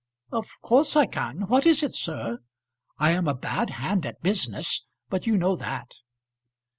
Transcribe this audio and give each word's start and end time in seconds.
"Of 0.31 0.59
course 0.63 0.95
I 0.95 1.05
can 1.05 1.41
what 1.41 1.67
is 1.67 1.83
it, 1.83 1.93
sir? 1.93 2.39
I 2.97 3.11
am 3.11 3.27
a 3.27 3.35
bad 3.35 3.69
hand 3.69 4.03
at 4.03 4.23
business; 4.23 4.83
but 5.09 5.27
you 5.27 5.37
know 5.37 5.55
that." 5.55 5.91